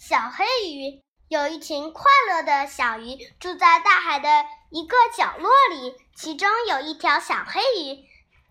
[0.00, 1.02] 小黑鱼。
[1.28, 4.28] 有一群快乐的小鱼住在大海的
[4.70, 8.02] 一个角落里，其中有一条小黑鱼，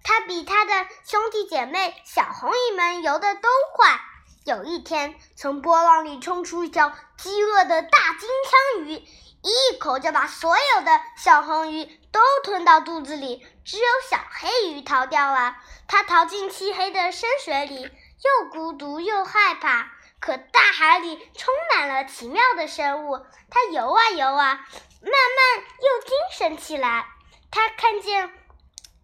[0.04, 4.00] 它比它的兄弟姐妹小红鱼们游得都快。
[4.46, 9.04] 有一天，从波浪里冲出一条饥饿的大金枪鱼，
[9.42, 15.58] 一口就把所有的小红鱼都吞到肚子里，只有小黑鱼逃掉了。
[15.88, 19.91] 它逃进漆黑的深水里，又孤独又害怕。
[20.20, 24.68] 可大海里充满了奇妙的生物，它游啊游啊，
[25.02, 27.08] 慢慢又精神起来。
[27.52, 28.32] 它看见，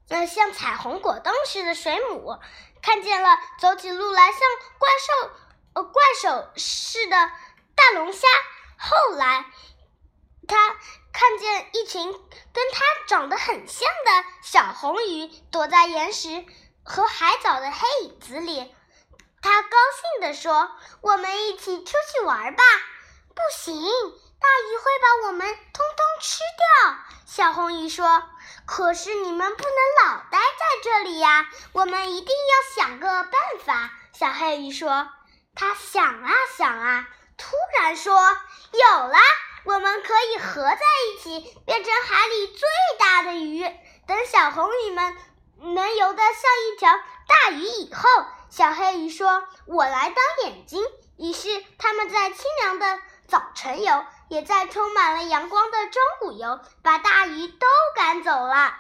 [0.09, 2.37] 呃，像彩虹果冻似的水母，
[2.81, 4.39] 看见了走起路来像
[4.77, 5.31] 怪兽，
[5.75, 7.31] 呃，怪兽似的
[7.75, 8.27] 大龙虾。
[8.77, 9.45] 后来，
[10.47, 10.75] 他
[11.11, 16.45] 看见一群跟它长得很像的小红鱼，躲在岩石
[16.83, 18.75] 和海藻的黑影子里。
[19.41, 19.77] 他高
[20.25, 20.71] 兴地说
[21.01, 22.63] ：“我们一起出去玩吧。
[23.29, 28.23] ”“不行，大鱼会把我们通通吃掉。”小红鱼说。
[28.65, 33.33] “可是你们不能老待在这里呀，我们一定要想个办
[33.63, 35.07] 法。”小黑鱼说。
[35.57, 38.13] 他想啊想啊，突然说
[38.73, 39.17] ：“有了，
[39.63, 42.67] 我们可以合在一起，变成海里最
[42.99, 43.63] 大的鱼。
[44.07, 45.15] 等小红鱼们
[45.59, 46.91] 能游得像一条
[47.27, 50.83] 大鱼以后。”小黑鱼说：“我来当眼睛。”
[51.17, 58.77] 于是，他们在清凉的早晨游，也在充满了阳光的中午游，把大鱼都赶走了。